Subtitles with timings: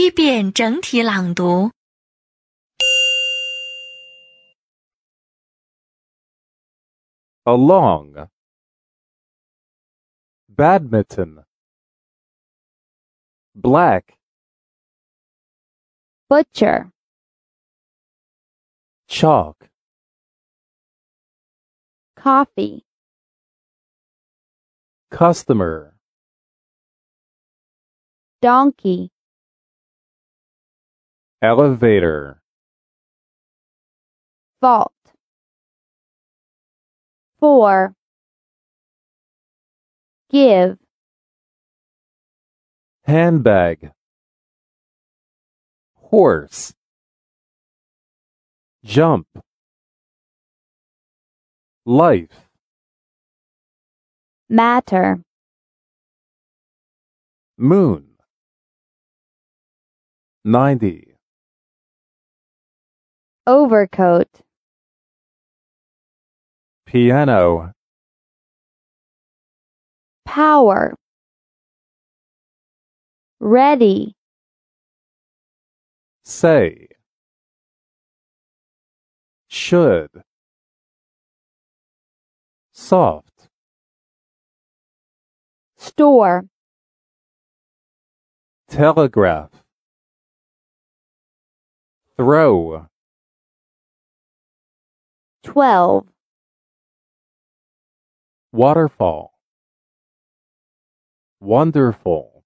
[0.00, 1.70] 一遍整体朗读。
[7.44, 8.30] along
[10.48, 11.44] badminton
[13.54, 14.16] black
[16.30, 16.90] butcher,
[19.06, 19.68] chalk
[22.16, 22.86] coffee,
[25.10, 25.98] customer
[28.40, 29.10] donkey,
[31.41, 32.39] elevator.
[34.61, 34.93] Fault.
[37.39, 37.95] For,
[40.29, 40.77] give,
[43.05, 43.91] handbag.
[45.95, 46.73] Horse.
[48.83, 49.27] Jump.
[51.85, 52.47] Life.
[54.49, 55.21] Matter,
[57.57, 58.05] moon.
[60.43, 61.10] 90
[63.47, 64.27] overcoat,
[66.85, 67.71] piano.
[70.25, 70.95] Power,
[73.39, 74.15] ready,
[76.23, 76.87] say.
[79.53, 80.23] Should.
[82.71, 83.49] Soft.
[85.75, 86.45] Store,
[88.69, 89.49] telegraph.
[92.15, 92.87] Throw
[95.43, 96.07] 12.
[98.51, 99.33] Waterfall.
[101.39, 102.43] Wonderful.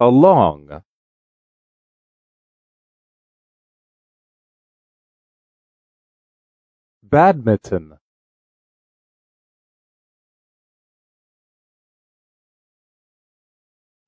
[0.00, 0.82] Along.
[7.10, 7.98] Badminton.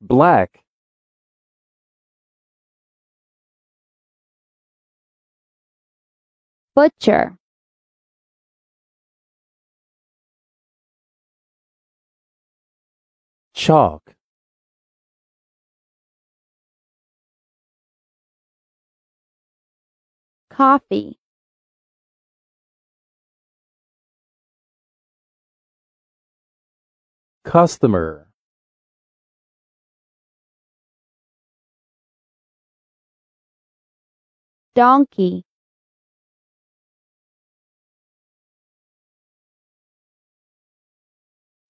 [0.00, 0.62] Black.
[6.74, 7.36] Butcher,
[13.54, 14.14] chalk.
[20.50, 21.18] Coffee,
[27.44, 28.28] customer.
[34.75, 35.44] Donkey,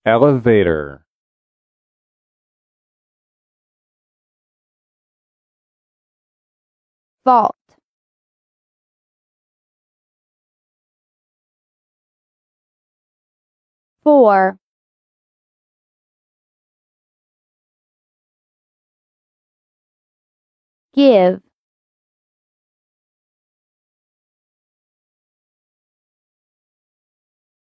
[0.05, 1.05] elevator.
[7.25, 7.57] Fault,
[14.03, 14.59] for,
[20.95, 21.41] give,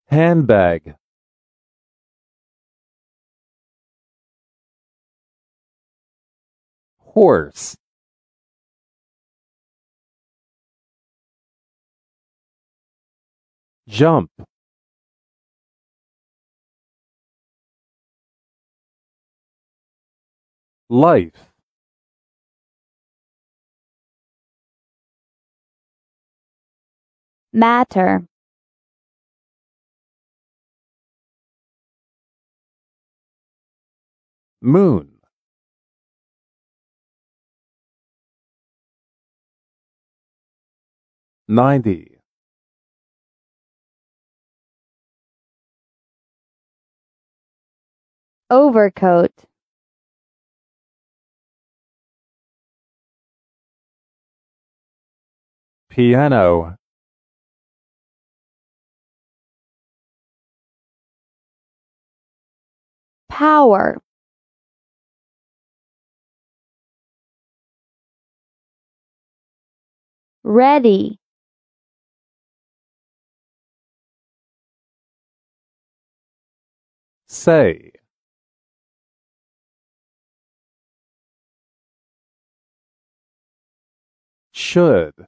[0.06, 0.94] handbag.
[7.00, 7.76] Horse.
[13.88, 14.30] Jump.
[20.88, 21.51] Life
[27.52, 28.26] matter,
[34.60, 35.08] moon.
[41.48, 42.18] Ninety.
[48.50, 49.32] Overcoat,
[55.90, 56.76] piano
[63.32, 63.96] power,
[70.44, 71.18] ready,
[77.26, 77.92] say.
[84.52, 85.26] Should.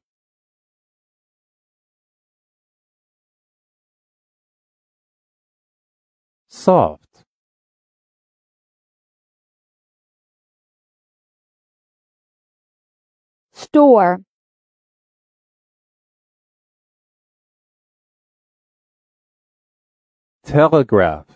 [6.49, 7.14] Soft
[13.65, 14.21] store,
[20.45, 21.27] telegraph,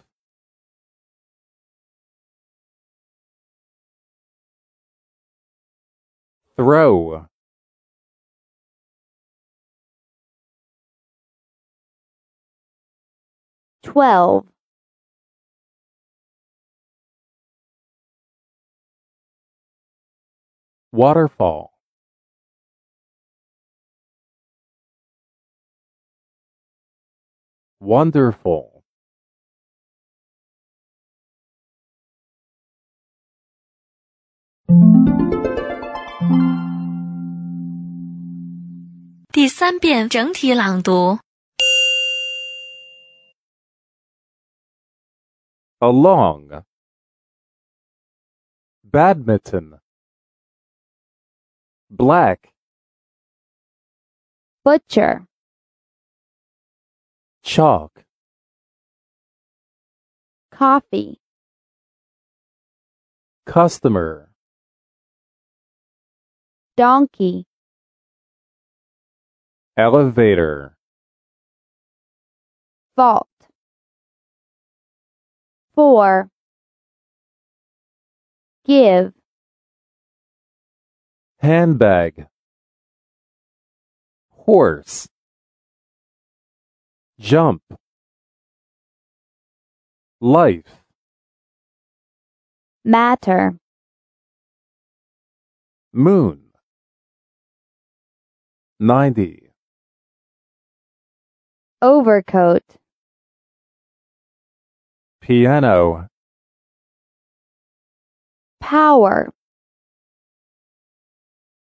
[6.57, 7.27] throw,
[13.83, 14.47] twelve,
[20.93, 21.78] waterfall,
[27.81, 28.83] Wonderful.
[45.81, 46.65] Along
[48.85, 49.79] Badminton.
[51.91, 52.53] Black.
[54.65, 55.28] Butcher
[57.43, 58.05] chalk,
[60.51, 61.21] coffee,
[63.47, 64.31] customer,
[66.77, 67.47] donkey,
[69.77, 70.77] elevator,
[72.97, 73.29] fault.
[75.75, 76.29] For,
[78.67, 79.13] give,
[81.39, 82.27] handbag,
[84.31, 85.09] horse,
[87.19, 87.63] jump,
[90.21, 90.83] life,
[92.85, 93.57] matter,
[95.93, 96.41] moon,
[98.79, 99.51] 90,
[101.83, 102.63] overcoat,
[105.21, 106.09] piano,
[108.61, 109.33] power,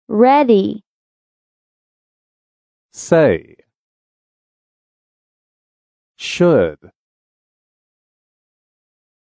[0.07, 0.83] ready,
[2.93, 3.55] say,
[6.21, 6.91] should,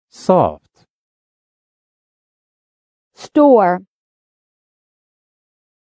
[0.08, 0.86] soft,
[3.14, 3.82] store,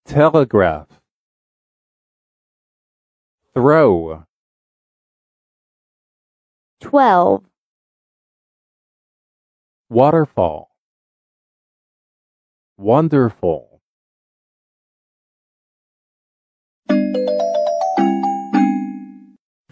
[0.05, 0.89] telegraph,
[3.55, 4.25] throw,
[6.81, 7.45] twelve,
[9.89, 10.73] waterfall,
[12.77, 13.70] wonderful.